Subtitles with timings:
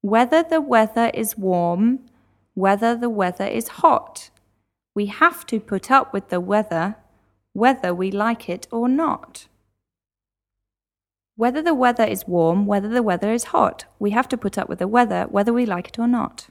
[0.00, 2.00] whether the weather is warm,
[2.54, 4.30] whether the weather is hot.
[4.94, 6.96] We have to put up with the weather,
[7.52, 9.48] whether we like it or not.
[11.36, 13.84] Whether the weather is warm, whether the weather is hot.
[13.98, 16.48] We have to put up with the weather, whether we like it or not.